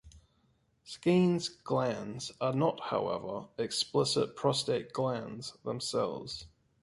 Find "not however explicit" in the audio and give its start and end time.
2.53-4.35